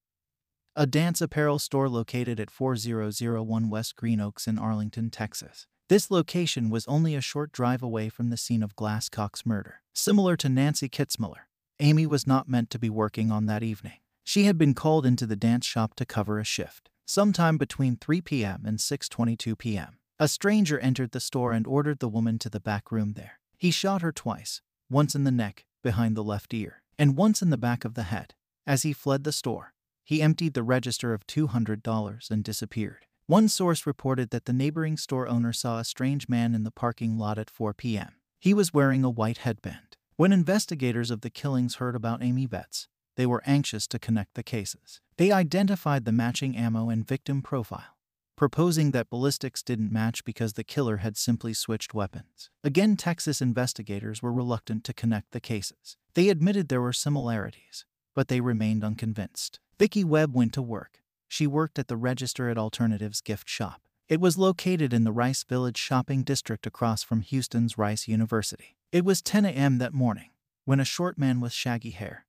a 0.74 0.86
dance 0.86 1.20
apparel 1.20 1.58
store 1.58 1.88
located 1.88 2.38
at 2.38 2.50
4001 2.50 3.68
West 3.68 3.96
Green 3.96 4.20
Oaks 4.20 4.46
in 4.46 4.58
Arlington, 4.58 5.10
Texas. 5.10 5.66
This 5.88 6.10
location 6.10 6.70
was 6.70 6.86
only 6.86 7.14
a 7.14 7.20
short 7.20 7.50
drive 7.50 7.82
away 7.82 8.08
from 8.08 8.30
the 8.30 8.36
scene 8.36 8.62
of 8.62 8.76
Glasscock's 8.76 9.44
murder. 9.44 9.82
Similar 9.92 10.36
to 10.36 10.48
Nancy 10.48 10.88
Kitzmiller, 10.88 11.48
Amy 11.80 12.06
was 12.06 12.26
not 12.26 12.48
meant 12.48 12.70
to 12.70 12.78
be 12.78 12.88
working 12.88 13.32
on 13.32 13.46
that 13.46 13.64
evening. 13.64 13.98
She 14.22 14.44
had 14.44 14.56
been 14.56 14.74
called 14.74 15.04
into 15.04 15.26
the 15.26 15.34
dance 15.34 15.66
shop 15.66 15.94
to 15.94 16.06
cover 16.06 16.38
a 16.38 16.44
shift. 16.44 16.90
Sometime 17.10 17.56
between 17.56 17.96
3 17.96 18.20
p.m. 18.20 18.64
and 18.66 18.76
6:22 18.76 19.56
p.m., 19.56 19.96
a 20.18 20.28
stranger 20.28 20.78
entered 20.78 21.12
the 21.12 21.20
store 21.20 21.52
and 21.52 21.66
ordered 21.66 22.00
the 22.00 22.08
woman 22.08 22.38
to 22.38 22.50
the 22.50 22.60
back 22.60 22.92
room 22.92 23.14
there. 23.14 23.40
He 23.56 23.70
shot 23.70 24.02
her 24.02 24.12
twice, 24.12 24.60
once 24.90 25.14
in 25.14 25.24
the 25.24 25.30
neck, 25.30 25.64
behind 25.82 26.18
the 26.18 26.22
left 26.22 26.52
ear, 26.52 26.82
and 26.98 27.16
once 27.16 27.40
in 27.40 27.48
the 27.48 27.56
back 27.56 27.86
of 27.86 27.94
the 27.94 28.02
head. 28.02 28.34
As 28.66 28.82
he 28.82 28.92
fled 28.92 29.24
the 29.24 29.32
store, 29.32 29.72
he 30.04 30.20
emptied 30.20 30.52
the 30.52 30.62
register 30.62 31.14
of 31.14 31.26
$200 31.26 32.30
and 32.30 32.44
disappeared. 32.44 33.06
One 33.26 33.48
source 33.48 33.86
reported 33.86 34.28
that 34.28 34.44
the 34.44 34.52
neighboring 34.52 34.98
store 34.98 35.28
owner 35.28 35.54
saw 35.54 35.78
a 35.78 35.84
strange 35.84 36.28
man 36.28 36.54
in 36.54 36.64
the 36.64 36.70
parking 36.70 37.16
lot 37.16 37.38
at 37.38 37.48
4 37.48 37.72
p.m. 37.72 38.16
He 38.38 38.52
was 38.52 38.74
wearing 38.74 39.02
a 39.02 39.08
white 39.08 39.38
headband. 39.38 39.96
When 40.16 40.30
investigators 40.30 41.10
of 41.10 41.22
the 41.22 41.30
killings 41.30 41.76
heard 41.76 41.96
about 41.96 42.22
Amy 42.22 42.46
Vess, 42.46 42.86
they 43.16 43.24
were 43.24 43.42
anxious 43.46 43.86
to 43.86 43.98
connect 43.98 44.34
the 44.34 44.42
cases. 44.42 45.00
They 45.18 45.32
identified 45.32 46.04
the 46.04 46.12
matching 46.12 46.56
ammo 46.56 46.90
and 46.90 47.06
victim 47.06 47.42
profile, 47.42 47.96
proposing 48.36 48.92
that 48.92 49.10
ballistics 49.10 49.64
didn't 49.64 49.92
match 49.92 50.24
because 50.24 50.52
the 50.52 50.62
killer 50.62 50.98
had 50.98 51.16
simply 51.16 51.52
switched 51.52 51.92
weapons. 51.92 52.50
Again, 52.62 52.96
Texas 52.96 53.42
investigators 53.42 54.22
were 54.22 54.32
reluctant 54.32 54.84
to 54.84 54.94
connect 54.94 55.32
the 55.32 55.40
cases. 55.40 55.96
They 56.14 56.28
admitted 56.28 56.68
there 56.68 56.80
were 56.80 56.92
similarities, 56.92 57.84
but 58.14 58.28
they 58.28 58.40
remained 58.40 58.84
unconvinced. 58.84 59.58
Vicki 59.76 60.04
Webb 60.04 60.36
went 60.36 60.52
to 60.52 60.62
work. 60.62 61.00
She 61.26 61.48
worked 61.48 61.80
at 61.80 61.88
the 61.88 61.96
register 61.96 62.48
at 62.48 62.56
Alternatives 62.56 63.20
Gift 63.20 63.48
Shop. 63.48 63.80
It 64.08 64.20
was 64.20 64.38
located 64.38 64.92
in 64.92 65.02
the 65.02 65.12
Rice 65.12 65.42
Village 65.42 65.78
shopping 65.78 66.22
district 66.22 66.64
across 66.64 67.02
from 67.02 67.22
Houston's 67.22 67.76
Rice 67.76 68.06
University. 68.06 68.76
It 68.92 69.04
was 69.04 69.20
10 69.20 69.44
a.m. 69.44 69.78
that 69.78 69.92
morning 69.92 70.30
when 70.64 70.78
a 70.78 70.84
short 70.84 71.18
man 71.18 71.40
with 71.40 71.52
shaggy 71.52 71.90
hair, 71.90 72.24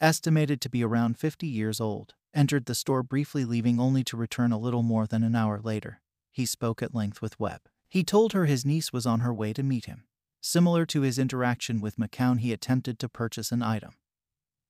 estimated 0.00 0.60
to 0.60 0.70
be 0.70 0.82
around 0.82 1.18
50 1.18 1.46
years 1.46 1.80
old, 1.80 2.14
entered 2.34 2.66
the 2.66 2.74
store 2.74 3.02
briefly, 3.02 3.44
leaving 3.44 3.78
only 3.78 4.04
to 4.04 4.16
return 4.16 4.52
a 4.52 4.58
little 4.58 4.82
more 4.82 5.06
than 5.06 5.22
an 5.22 5.34
hour 5.34 5.60
later. 5.62 6.00
He 6.30 6.46
spoke 6.46 6.82
at 6.82 6.94
length 6.94 7.20
with 7.20 7.38
Webb. 7.38 7.62
He 7.88 8.04
told 8.04 8.32
her 8.32 8.46
his 8.46 8.64
niece 8.64 8.92
was 8.92 9.06
on 9.06 9.20
her 9.20 9.34
way 9.34 9.52
to 9.52 9.62
meet 9.62 9.86
him. 9.86 10.04
Similar 10.40 10.86
to 10.86 11.02
his 11.02 11.18
interaction 11.18 11.80
with 11.80 11.96
McCown, 11.96 12.40
he 12.40 12.52
attempted 12.52 12.98
to 12.98 13.08
purchase 13.08 13.52
an 13.52 13.62
item 13.62 13.92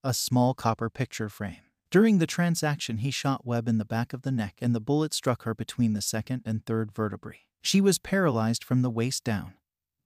a 0.02 0.14
small 0.14 0.54
copper 0.54 0.88
picture 0.88 1.28
frame. 1.28 1.60
During 1.90 2.18
the 2.18 2.26
transaction, 2.26 2.98
he 2.98 3.10
shot 3.10 3.44
Webb 3.44 3.68
in 3.68 3.78
the 3.78 3.84
back 3.84 4.12
of 4.12 4.22
the 4.22 4.30
neck 4.30 4.54
and 4.60 4.74
the 4.74 4.80
bullet 4.80 5.12
struck 5.12 5.42
her 5.42 5.54
between 5.54 5.92
the 5.92 6.00
second 6.00 6.42
and 6.46 6.64
third 6.64 6.92
vertebrae. 6.92 7.40
She 7.62 7.80
was 7.80 7.98
paralyzed 7.98 8.64
from 8.64 8.82
the 8.82 8.90
waist 8.90 9.24
down, 9.24 9.54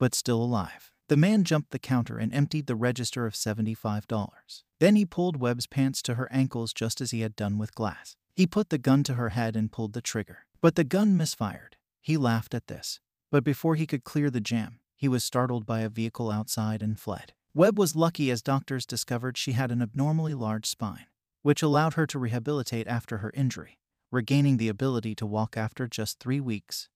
but 0.00 0.14
still 0.14 0.42
alive. 0.42 0.90
The 1.08 1.16
man 1.16 1.44
jumped 1.44 1.70
the 1.70 1.78
counter 1.78 2.18
and 2.18 2.32
emptied 2.34 2.66
the 2.66 2.76
register 2.76 3.26
of 3.26 3.34
$75. 3.34 4.62
Then 4.80 4.96
he 4.96 5.04
pulled 5.04 5.36
Webb's 5.36 5.66
pants 5.66 6.02
to 6.02 6.14
her 6.14 6.30
ankles 6.32 6.72
just 6.72 7.00
as 7.00 7.10
he 7.10 7.20
had 7.20 7.36
done 7.36 7.58
with 7.58 7.74
Glass. 7.74 8.16
He 8.34 8.46
put 8.46 8.70
the 8.70 8.78
gun 8.78 9.02
to 9.04 9.14
her 9.14 9.30
head 9.30 9.56
and 9.56 9.70
pulled 9.70 9.92
the 9.92 10.02
trigger. 10.02 10.46
But 10.60 10.74
the 10.74 10.84
gun 10.84 11.16
misfired. 11.16 11.76
He 12.00 12.16
laughed 12.16 12.54
at 12.54 12.66
this. 12.66 13.00
But 13.30 13.44
before 13.44 13.74
he 13.74 13.86
could 13.86 14.04
clear 14.04 14.30
the 14.30 14.40
jam, 14.40 14.80
he 14.96 15.08
was 15.08 15.24
startled 15.24 15.66
by 15.66 15.80
a 15.80 15.88
vehicle 15.88 16.30
outside 16.30 16.82
and 16.82 16.98
fled. 16.98 17.32
Webb 17.52 17.78
was 17.78 17.94
lucky 17.94 18.30
as 18.30 18.42
doctors 18.42 18.86
discovered 18.86 19.36
she 19.36 19.52
had 19.52 19.70
an 19.70 19.82
abnormally 19.82 20.34
large 20.34 20.66
spine 20.66 21.06
which 21.44 21.62
allowed 21.62 21.92
her 21.92 22.06
to 22.06 22.18
rehabilitate 22.18 22.88
after 22.88 23.18
her 23.18 23.30
injury, 23.34 23.78
regaining 24.10 24.56
the 24.56 24.70
ability 24.70 25.14
to 25.14 25.26
walk 25.26 25.58
after 25.58 25.86
just 25.86 26.18
three 26.18 26.40
weeks. 26.40 26.88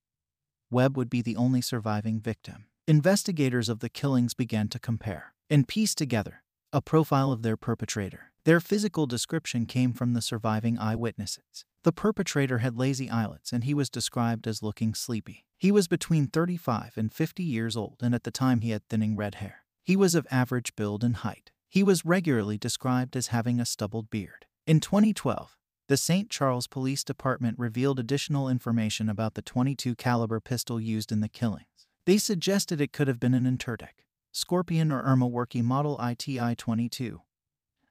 Webb 0.71 0.97
would 0.97 1.11
be 1.11 1.21
the 1.21 1.37
only 1.37 1.61
surviving 1.61 2.19
victim. 2.19 2.65
Investigators 2.89 3.69
of 3.69 3.81
the 3.81 3.91
killings 3.91 4.33
began 4.33 4.67
to 4.69 4.79
compare 4.79 5.35
and 5.51 5.69
piece 5.69 5.95
together 5.95 6.43
a 6.73 6.81
profile 6.81 7.31
of 7.31 7.43
their 7.43 7.55
perpetrator. 7.55 8.33
Their 8.45 8.61
physical 8.61 9.07
description 9.07 9.67
came 9.67 9.93
from 9.93 10.15
the 10.15 10.23
surviving 10.23 10.79
eyewitnesses. 10.79 11.67
The 11.85 11.93
perpetrator 11.93 12.59
had 12.59 12.79
lazy 12.79 13.11
eyelids 13.11 13.53
and 13.53 13.65
he 13.65 13.75
was 13.75 13.91
described 13.91 14.47
as 14.47 14.63
looking 14.63 14.95
sleepy. 14.95 15.45
He 15.59 15.71
was 15.71 15.87
between 15.87 16.29
35 16.29 16.95
and 16.97 17.13
50 17.13 17.43
years 17.43 17.77
old, 17.77 17.99
and 18.01 18.15
at 18.15 18.25
the 18.25 18.31
time 18.31 18.63
he 18.63 18.71
had 18.71 18.89
thinning 18.89 19.17
red 19.17 19.35
hair. 19.35 19.65
He 19.85 19.95
was 19.95 20.15
of 20.15 20.27
average 20.31 20.75
build 20.75 21.05
and 21.05 21.17
height. 21.17 21.51
He 21.69 21.83
was 21.83 22.07
regularly 22.07 22.57
described 22.57 23.17
as 23.17 23.27
having 23.27 23.61
a 23.61 23.67
stubbled 23.67 24.09
beard. 24.09 24.47
In 24.67 24.81
2012, 24.81 25.59
the 25.89 25.99
St. 25.99 26.31
Charles 26.31 26.67
Police 26.67 27.05
Department 27.05 27.59
revealed 27.59 27.99
additional 27.99 28.49
information 28.49 29.11
about 29.11 29.35
the 29.35 29.43
22 29.43 29.95
caliber 29.95 30.41
pistol 30.41 30.81
used 30.81 31.13
in 31.13 31.21
the 31.21 31.29
killings. 31.29 31.67
They 32.09 32.17
suggested 32.17 32.81
it 32.81 32.95
could 32.95 33.07
have 33.07 33.21
been 33.21 33.35
an 33.35 33.45
Intratec, 33.45 34.07
Scorpion 34.33 34.91
or 34.91 35.03
Erma 35.03 35.29
Werke 35.29 35.63
model 35.63 36.01
ITI-22. 36.03 37.19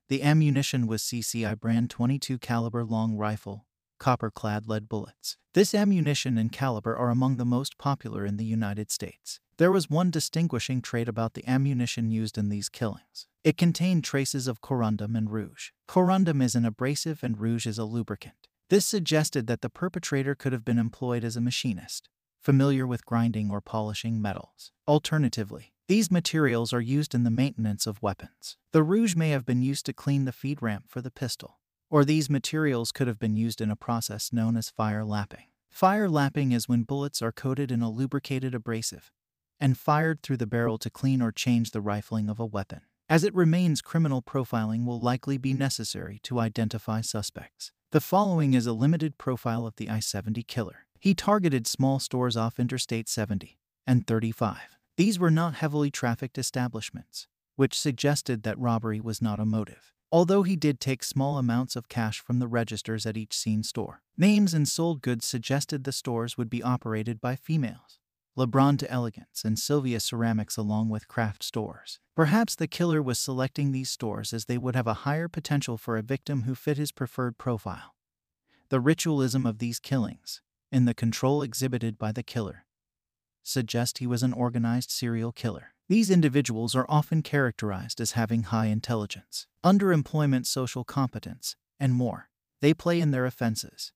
The 0.09 0.23
ammunition 0.23 0.87
was 0.87 1.03
CCI 1.03 1.59
brand 1.59 1.91
22 1.91 2.39
caliber 2.39 2.83
long 2.83 3.15
rifle, 3.15 3.67
copper-clad 3.99 4.67
lead 4.67 4.89
bullets. 4.89 5.37
This 5.53 5.75
ammunition 5.75 6.35
and 6.35 6.51
caliber 6.51 6.97
are 6.97 7.11
among 7.11 7.37
the 7.37 7.45
most 7.45 7.77
popular 7.77 8.25
in 8.25 8.37
the 8.37 8.43
United 8.43 8.89
States. 8.89 9.39
There 9.57 9.71
was 9.71 9.87
one 9.87 10.09
distinguishing 10.09 10.81
trait 10.81 11.07
about 11.07 11.35
the 11.35 11.47
ammunition 11.47 12.09
used 12.09 12.39
in 12.39 12.49
these 12.49 12.69
killings. 12.69 13.27
It 13.43 13.55
contained 13.55 14.03
traces 14.03 14.47
of 14.47 14.61
corundum 14.61 15.15
and 15.15 15.29
rouge. 15.29 15.69
Corundum 15.87 16.41
is 16.41 16.55
an 16.55 16.65
abrasive 16.65 17.21
and 17.21 17.39
rouge 17.39 17.67
is 17.67 17.77
a 17.77 17.85
lubricant. 17.85 18.47
This 18.71 18.87
suggested 18.87 19.45
that 19.45 19.61
the 19.61 19.69
perpetrator 19.69 20.33
could 20.33 20.53
have 20.53 20.65
been 20.65 20.79
employed 20.79 21.23
as 21.23 21.37
a 21.37 21.41
machinist, 21.41 22.09
familiar 22.47 22.87
with 22.87 23.05
grinding 23.05 23.51
or 23.51 23.59
polishing 23.59 24.21
metals. 24.21 24.71
Alternatively, 24.87 25.73
these 25.89 26.09
materials 26.09 26.71
are 26.71 26.79
used 26.79 27.13
in 27.13 27.25
the 27.25 27.29
maintenance 27.29 27.85
of 27.85 28.01
weapons. 28.01 28.55
The 28.71 28.83
rouge 28.83 29.17
may 29.17 29.31
have 29.31 29.45
been 29.45 29.61
used 29.61 29.85
to 29.87 29.91
clean 29.91 30.23
the 30.23 30.31
feed 30.31 30.61
ramp 30.61 30.85
for 30.87 31.01
the 31.01 31.11
pistol, 31.11 31.59
or 31.89 32.05
these 32.05 32.29
materials 32.29 32.93
could 32.93 33.05
have 33.05 33.19
been 33.19 33.35
used 33.35 33.59
in 33.59 33.69
a 33.69 33.75
process 33.75 34.31
known 34.31 34.55
as 34.55 34.69
fire 34.69 35.03
lapping. 35.03 35.47
Fire 35.69 36.07
lapping 36.07 36.53
is 36.53 36.69
when 36.69 36.83
bullets 36.83 37.21
are 37.21 37.33
coated 37.33 37.69
in 37.69 37.81
a 37.81 37.91
lubricated 37.91 38.55
abrasive 38.55 39.11
and 39.59 39.77
fired 39.77 40.23
through 40.23 40.37
the 40.37 40.47
barrel 40.47 40.77
to 40.77 40.89
clean 40.89 41.21
or 41.21 41.33
change 41.33 41.71
the 41.71 41.81
rifling 41.81 42.29
of 42.29 42.39
a 42.39 42.45
weapon. 42.45 42.79
As 43.09 43.25
it 43.25 43.35
remains, 43.35 43.81
criminal 43.81 44.21
profiling 44.21 44.85
will 44.85 45.01
likely 45.01 45.37
be 45.37 45.53
necessary 45.53 46.21
to 46.23 46.39
identify 46.39 47.01
suspects. 47.01 47.73
The 47.91 47.99
following 47.99 48.53
is 48.53 48.65
a 48.65 48.71
limited 48.71 49.17
profile 49.17 49.67
of 49.67 49.75
the 49.75 49.89
I 49.89 49.99
70 49.99 50.43
killer. 50.43 50.86
He 50.99 51.13
targeted 51.13 51.67
small 51.67 51.99
stores 51.99 52.35
off 52.35 52.59
Interstate 52.59 53.07
70 53.07 53.59
and 53.85 54.05
35. 54.05 54.57
These 54.97 55.19
were 55.19 55.31
not 55.31 55.55
heavily 55.55 55.91
trafficked 55.91 56.37
establishments, 56.37 57.27
which 57.55 57.79
suggested 57.79 58.43
that 58.43 58.59
robbery 58.59 58.99
was 58.99 59.21
not 59.21 59.39
a 59.39 59.45
motive. 59.45 59.93
Although 60.11 60.43
he 60.43 60.55
did 60.55 60.79
take 60.79 61.03
small 61.03 61.37
amounts 61.37 61.75
of 61.75 61.89
cash 61.89 62.19
from 62.19 62.39
the 62.39 62.47
registers 62.47 63.05
at 63.05 63.17
each 63.17 63.37
scene 63.37 63.61
store, 63.61 64.01
names 64.17 64.53
and 64.53 64.67
sold 64.67 65.01
goods 65.01 65.25
suggested 65.25 65.83
the 65.83 65.91
stores 65.91 66.37
would 66.37 66.49
be 66.49 66.63
operated 66.63 67.19
by 67.19 67.35
females. 67.35 67.99
La 68.37 68.45
Bride 68.45 68.77
d'Elegance, 68.77 69.43
and 69.43 69.57
Sylvia 69.57 69.99
Ceramics, 69.99 70.57
along 70.57 70.89
with 70.89 71.07
craft 71.07 71.43
stores. 71.43 71.99
Perhaps 72.15 72.55
the 72.55 72.67
killer 72.67 73.01
was 73.01 73.17
selecting 73.17 73.71
these 73.71 73.89
stores 73.89 74.31
as 74.31 74.45
they 74.45 74.59
would 74.59 74.75
have 74.75 74.85
a 74.85 75.01
higher 75.05 75.27
potential 75.27 75.75
for 75.75 75.97
a 75.97 76.03
victim 76.03 76.43
who 76.43 76.53
fit 76.53 76.77
his 76.77 76.91
preferred 76.91 77.37
profile. 77.39 77.95
The 78.69 78.79
ritualism 78.79 79.45
of 79.45 79.57
these 79.57 79.79
killings, 79.79 80.41
in 80.71 80.85
the 80.85 80.93
control 80.93 81.41
exhibited 81.41 81.97
by 81.97 82.11
the 82.11 82.23
killer, 82.23 82.65
suggest 83.43 83.97
he 83.97 84.07
was 84.07 84.23
an 84.23 84.33
organized 84.33 84.91
serial 84.91 85.31
killer. 85.31 85.73
These 85.89 86.11
individuals 86.11 86.75
are 86.75 86.85
often 86.89 87.21
characterized 87.21 88.01
as 88.01 88.11
having 88.11 88.43
high 88.43 88.65
intelligence, 88.65 89.47
underemployment, 89.63 90.45
social 90.45 90.83
competence, 90.83 91.55
and 91.79 91.93
more. 91.93 92.29
They 92.59 92.73
play 92.73 92.99
in 92.99 93.11
their 93.11 93.25
offenses, 93.25 93.93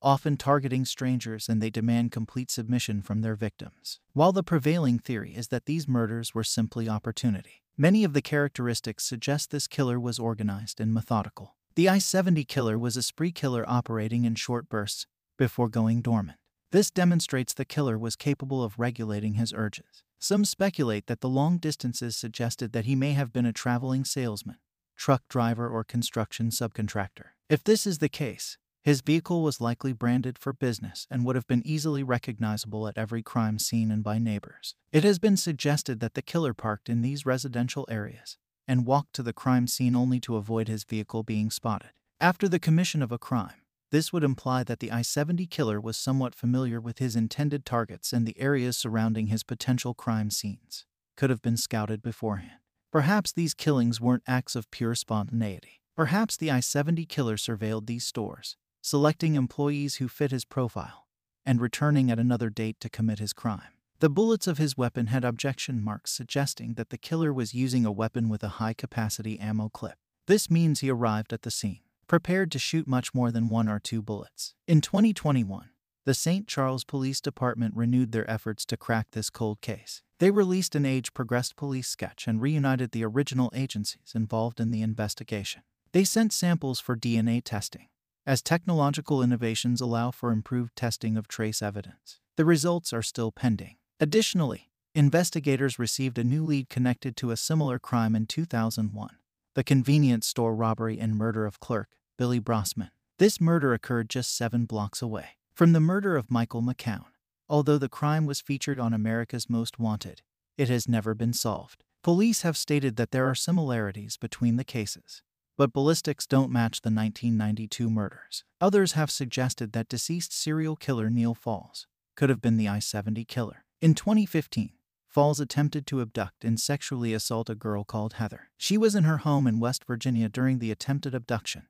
often 0.00 0.36
targeting 0.36 0.84
strangers, 0.84 1.48
and 1.48 1.60
they 1.60 1.70
demand 1.70 2.12
complete 2.12 2.50
submission 2.50 3.02
from 3.02 3.20
their 3.20 3.34
victims. 3.34 4.00
While 4.14 4.32
the 4.32 4.42
prevailing 4.42 4.98
theory 4.98 5.34
is 5.34 5.48
that 5.48 5.66
these 5.66 5.86
murders 5.86 6.34
were 6.34 6.44
simply 6.44 6.88
opportunity, 6.88 7.62
many 7.76 8.04
of 8.04 8.14
the 8.14 8.22
characteristics 8.22 9.04
suggest 9.04 9.50
this 9.50 9.68
killer 9.68 10.00
was 10.00 10.18
organized 10.18 10.80
and 10.80 10.94
methodical. 10.94 11.56
The 11.74 11.88
I 11.88 11.98
70 11.98 12.44
killer 12.44 12.78
was 12.78 12.96
a 12.96 13.02
spree 13.02 13.32
killer 13.32 13.64
operating 13.68 14.24
in 14.24 14.34
short 14.34 14.68
bursts 14.68 15.06
before 15.40 15.70
going 15.70 16.02
dormant. 16.02 16.36
This 16.70 16.90
demonstrates 16.90 17.54
the 17.54 17.64
killer 17.64 17.98
was 17.98 18.14
capable 18.14 18.62
of 18.62 18.78
regulating 18.78 19.34
his 19.34 19.54
urges. 19.54 20.04
Some 20.18 20.44
speculate 20.44 21.06
that 21.06 21.22
the 21.22 21.30
long 21.30 21.56
distances 21.56 22.14
suggested 22.14 22.72
that 22.74 22.84
he 22.84 22.94
may 22.94 23.12
have 23.12 23.32
been 23.32 23.46
a 23.46 23.52
traveling 23.52 24.04
salesman, 24.04 24.58
truck 24.98 25.22
driver, 25.30 25.66
or 25.66 25.82
construction 25.82 26.50
subcontractor. 26.50 27.28
If 27.48 27.64
this 27.64 27.86
is 27.86 27.98
the 28.00 28.10
case, 28.10 28.58
his 28.82 29.00
vehicle 29.00 29.42
was 29.42 29.62
likely 29.62 29.94
branded 29.94 30.38
for 30.38 30.52
business 30.52 31.06
and 31.10 31.24
would 31.24 31.36
have 31.36 31.46
been 31.46 31.66
easily 31.66 32.02
recognizable 32.02 32.86
at 32.86 32.98
every 32.98 33.22
crime 33.22 33.58
scene 33.58 33.90
and 33.90 34.04
by 34.04 34.18
neighbors. 34.18 34.74
It 34.92 35.04
has 35.04 35.18
been 35.18 35.38
suggested 35.38 36.00
that 36.00 36.12
the 36.12 36.22
killer 36.22 36.52
parked 36.52 36.90
in 36.90 37.00
these 37.00 37.24
residential 37.24 37.86
areas 37.90 38.36
and 38.68 38.84
walked 38.84 39.14
to 39.14 39.22
the 39.22 39.32
crime 39.32 39.66
scene 39.66 39.96
only 39.96 40.20
to 40.20 40.36
avoid 40.36 40.68
his 40.68 40.84
vehicle 40.84 41.22
being 41.22 41.50
spotted. 41.50 41.92
After 42.20 42.46
the 42.46 42.58
commission 42.58 43.00
of 43.00 43.10
a 43.10 43.18
crime, 43.18 43.59
this 43.90 44.12
would 44.12 44.24
imply 44.24 44.64
that 44.64 44.80
the 44.80 44.90
I 44.90 45.02
70 45.02 45.46
killer 45.46 45.80
was 45.80 45.96
somewhat 45.96 46.34
familiar 46.34 46.80
with 46.80 46.98
his 46.98 47.16
intended 47.16 47.64
targets 47.64 48.12
and 48.12 48.26
the 48.26 48.38
areas 48.38 48.76
surrounding 48.76 49.26
his 49.26 49.42
potential 49.42 49.94
crime 49.94 50.30
scenes 50.30 50.86
could 51.16 51.30
have 51.30 51.42
been 51.42 51.56
scouted 51.56 52.02
beforehand. 52.02 52.60
Perhaps 52.92 53.32
these 53.32 53.54
killings 53.54 54.00
weren't 54.00 54.22
acts 54.26 54.56
of 54.56 54.70
pure 54.70 54.94
spontaneity. 54.94 55.80
Perhaps 55.96 56.36
the 56.36 56.50
I 56.50 56.60
70 56.60 57.04
killer 57.06 57.36
surveilled 57.36 57.86
these 57.86 58.06
stores 58.06 58.56
selecting 58.82 59.34
employees 59.34 59.96
who 59.96 60.08
fit 60.08 60.30
his 60.30 60.44
profile, 60.44 61.06
and 61.44 61.60
returning 61.60 62.10
at 62.10 62.18
another 62.18 62.48
date 62.48 62.80
to 62.80 62.88
commit 62.88 63.18
his 63.18 63.32
crime. 63.32 63.74
The 63.98 64.08
bullets 64.08 64.46
of 64.46 64.56
his 64.56 64.76
weapon 64.76 65.08
had 65.08 65.24
ejection 65.24 65.82
marks 65.82 66.12
suggesting 66.12 66.74
that 66.74 66.88
the 66.88 66.96
killer 66.96 67.32
was 67.32 67.52
using 67.52 67.84
a 67.84 67.92
weapon 67.92 68.30
with 68.30 68.42
a 68.42 68.56
high 68.60 68.72
capacity 68.72 69.38
ammo 69.38 69.68
clip. 69.68 69.96
This 70.26 70.50
means 70.50 70.80
he 70.80 70.90
arrived 70.90 71.32
at 71.34 71.42
the 71.42 71.50
scene, 71.50 71.80
prepared 72.10 72.50
to 72.50 72.58
shoot 72.58 72.88
much 72.88 73.14
more 73.14 73.30
than 73.30 73.48
one 73.48 73.68
or 73.68 73.78
two 73.78 74.02
bullets. 74.02 74.52
In 74.66 74.80
2021, 74.80 75.70
the 76.04 76.12
St. 76.12 76.48
Charles 76.48 76.82
Police 76.82 77.20
Department 77.20 77.76
renewed 77.76 78.10
their 78.10 78.28
efforts 78.28 78.66
to 78.66 78.76
crack 78.76 79.06
this 79.12 79.30
cold 79.30 79.60
case. 79.60 80.02
They 80.18 80.32
released 80.32 80.74
an 80.74 80.84
age 80.84 81.14
progressed 81.14 81.54
police 81.54 81.86
sketch 81.86 82.26
and 82.26 82.42
reunited 82.42 82.90
the 82.90 83.04
original 83.04 83.52
agencies 83.54 84.10
involved 84.12 84.58
in 84.58 84.72
the 84.72 84.82
investigation. 84.82 85.62
They 85.92 86.02
sent 86.02 86.32
samples 86.32 86.80
for 86.80 86.96
DNA 86.96 87.42
testing, 87.44 87.86
as 88.26 88.42
technological 88.42 89.22
innovations 89.22 89.80
allow 89.80 90.10
for 90.10 90.32
improved 90.32 90.74
testing 90.74 91.16
of 91.16 91.28
trace 91.28 91.62
evidence. 91.62 92.18
The 92.36 92.44
results 92.44 92.92
are 92.92 93.02
still 93.02 93.30
pending. 93.30 93.76
Additionally, 94.00 94.72
investigators 94.96 95.78
received 95.78 96.18
a 96.18 96.24
new 96.24 96.44
lead 96.44 96.68
connected 96.68 97.16
to 97.18 97.30
a 97.30 97.36
similar 97.36 97.78
crime 97.78 98.16
in 98.16 98.26
2001 98.26 99.10
the 99.56 99.64
convenience 99.64 100.28
store 100.28 100.54
robbery 100.54 100.98
and 101.00 101.16
murder 101.16 101.44
of 101.44 101.58
clerk 101.58 101.88
Billy 102.20 102.38
Brossman. 102.38 102.90
This 103.18 103.40
murder 103.40 103.72
occurred 103.72 104.10
just 104.10 104.36
seven 104.36 104.66
blocks 104.66 105.00
away 105.00 105.38
from 105.54 105.72
the 105.72 105.80
murder 105.80 106.18
of 106.18 106.30
Michael 106.30 106.60
McCown. 106.60 107.06
Although 107.48 107.78
the 107.78 107.88
crime 107.88 108.26
was 108.26 108.42
featured 108.42 108.78
on 108.78 108.92
America's 108.92 109.48
Most 109.48 109.78
Wanted, 109.78 110.20
it 110.58 110.68
has 110.68 110.86
never 110.86 111.14
been 111.14 111.32
solved. 111.32 111.82
Police 112.02 112.42
have 112.42 112.58
stated 112.58 112.96
that 112.96 113.10
there 113.10 113.24
are 113.24 113.34
similarities 113.34 114.18
between 114.18 114.56
the 114.56 114.64
cases, 114.64 115.22
but 115.56 115.72
ballistics 115.72 116.26
don't 116.26 116.52
match 116.52 116.82
the 116.82 116.90
1992 116.90 117.88
murders. 117.88 118.44
Others 118.60 118.92
have 118.92 119.10
suggested 119.10 119.72
that 119.72 119.88
deceased 119.88 120.38
serial 120.38 120.76
killer 120.76 121.08
Neal 121.08 121.34
Falls 121.34 121.86
could 122.16 122.28
have 122.28 122.42
been 122.42 122.58
the 122.58 122.68
I 122.68 122.80
70 122.80 123.24
killer. 123.24 123.64
In 123.80 123.94
2015, 123.94 124.72
Falls 125.08 125.40
attempted 125.40 125.86
to 125.86 126.02
abduct 126.02 126.44
and 126.44 126.60
sexually 126.60 127.14
assault 127.14 127.48
a 127.48 127.54
girl 127.54 127.82
called 127.82 128.12
Heather. 128.12 128.50
She 128.58 128.76
was 128.76 128.94
in 128.94 129.04
her 129.04 129.18
home 129.18 129.46
in 129.46 129.58
West 129.58 129.86
Virginia 129.86 130.28
during 130.28 130.58
the 130.58 130.70
attempted 130.70 131.14
abduction. 131.14 131.62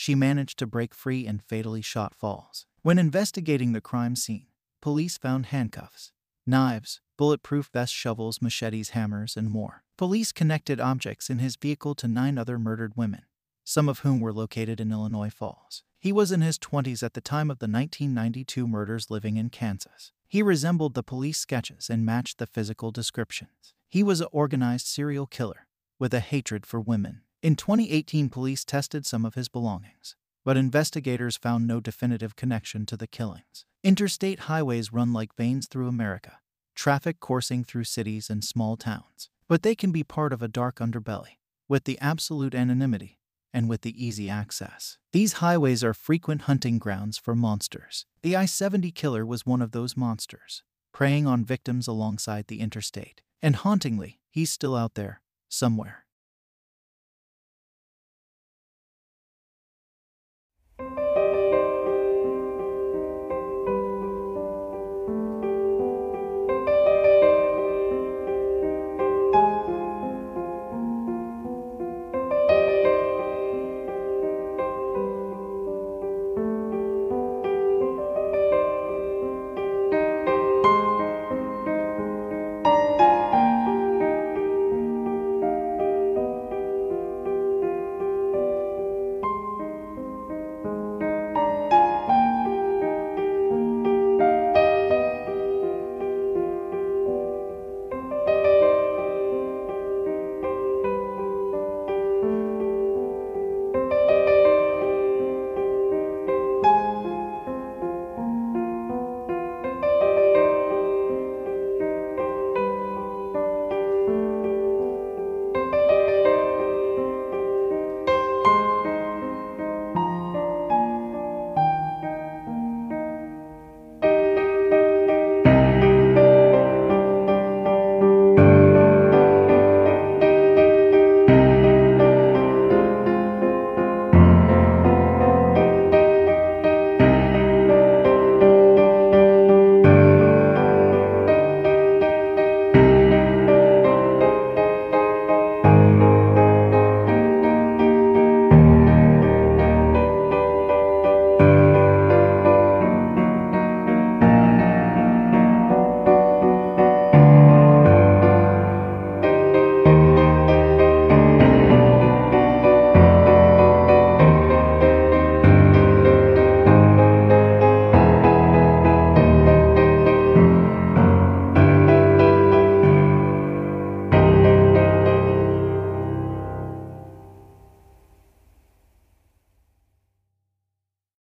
She 0.00 0.14
managed 0.14 0.60
to 0.60 0.66
break 0.68 0.94
free 0.94 1.26
and 1.26 1.42
fatally 1.42 1.82
shot 1.82 2.14
Falls. 2.14 2.66
When 2.82 3.00
investigating 3.00 3.72
the 3.72 3.80
crime 3.80 4.14
scene, 4.14 4.46
police 4.80 5.18
found 5.18 5.46
handcuffs, 5.46 6.12
knives, 6.46 7.00
bulletproof 7.16 7.68
vests, 7.72 7.96
shovels, 7.96 8.40
machetes, 8.40 8.90
hammers, 8.90 9.36
and 9.36 9.50
more. 9.50 9.82
Police 9.96 10.30
connected 10.30 10.78
objects 10.78 11.28
in 11.28 11.40
his 11.40 11.56
vehicle 11.56 11.96
to 11.96 12.06
nine 12.06 12.38
other 12.38 12.60
murdered 12.60 12.92
women, 12.94 13.22
some 13.64 13.88
of 13.88 13.98
whom 13.98 14.20
were 14.20 14.32
located 14.32 14.78
in 14.78 14.92
Illinois 14.92 15.30
Falls. 15.30 15.82
He 15.98 16.12
was 16.12 16.30
in 16.30 16.42
his 16.42 16.60
20s 16.60 17.02
at 17.02 17.14
the 17.14 17.20
time 17.20 17.50
of 17.50 17.58
the 17.58 17.66
1992 17.66 18.68
murders 18.68 19.10
living 19.10 19.36
in 19.36 19.50
Kansas. 19.50 20.12
He 20.28 20.44
resembled 20.44 20.94
the 20.94 21.02
police 21.02 21.40
sketches 21.40 21.90
and 21.90 22.06
matched 22.06 22.38
the 22.38 22.46
physical 22.46 22.92
descriptions. 22.92 23.74
He 23.88 24.04
was 24.04 24.20
an 24.20 24.28
organized 24.30 24.86
serial 24.86 25.26
killer 25.26 25.66
with 25.98 26.14
a 26.14 26.20
hatred 26.20 26.66
for 26.66 26.80
women. 26.80 27.22
In 27.40 27.54
2018, 27.54 28.30
police 28.30 28.64
tested 28.64 29.06
some 29.06 29.24
of 29.24 29.34
his 29.34 29.48
belongings, 29.48 30.16
but 30.44 30.56
investigators 30.56 31.36
found 31.36 31.68
no 31.68 31.78
definitive 31.78 32.34
connection 32.34 32.84
to 32.86 32.96
the 32.96 33.06
killings. 33.06 33.64
Interstate 33.84 34.40
highways 34.40 34.92
run 34.92 35.12
like 35.12 35.36
veins 35.36 35.68
through 35.68 35.86
America, 35.86 36.38
traffic 36.74 37.20
coursing 37.20 37.62
through 37.62 37.84
cities 37.84 38.28
and 38.28 38.42
small 38.42 38.76
towns, 38.76 39.30
but 39.46 39.62
they 39.62 39.76
can 39.76 39.92
be 39.92 40.02
part 40.02 40.32
of 40.32 40.42
a 40.42 40.48
dark 40.48 40.76
underbelly 40.80 41.38
with 41.68 41.84
the 41.84 41.96
absolute 42.00 42.56
anonymity 42.56 43.20
and 43.54 43.68
with 43.68 43.82
the 43.82 44.04
easy 44.04 44.28
access. 44.28 44.98
These 45.12 45.34
highways 45.34 45.84
are 45.84 45.94
frequent 45.94 46.42
hunting 46.42 46.80
grounds 46.80 47.18
for 47.18 47.36
monsters. 47.36 48.04
The 48.22 48.34
I 48.34 48.46
70 48.46 48.90
killer 48.90 49.24
was 49.24 49.46
one 49.46 49.62
of 49.62 49.70
those 49.70 49.96
monsters, 49.96 50.64
preying 50.92 51.28
on 51.28 51.44
victims 51.44 51.86
alongside 51.86 52.48
the 52.48 52.58
interstate. 52.58 53.22
And 53.40 53.54
hauntingly, 53.54 54.18
he's 54.28 54.50
still 54.50 54.74
out 54.74 54.94
there, 54.94 55.22
somewhere. 55.48 56.04